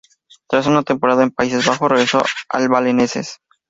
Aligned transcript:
Tras 0.47 0.65
una 0.65 0.81
temporada 0.81 1.21
en 1.21 1.29
Países 1.29 1.63
Bajos 1.67 1.87
regresa 1.91 2.23
al 2.49 2.69
Belenenses. 2.69 3.37